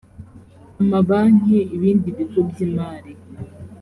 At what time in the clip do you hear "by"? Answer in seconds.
2.49-2.57